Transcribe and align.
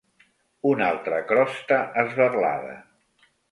Una 0.69 0.87
altra 0.93 1.19
crosta 1.33 1.79
esberlada. 2.07 2.75